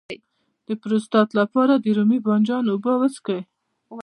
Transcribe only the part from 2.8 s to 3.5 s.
وڅښئ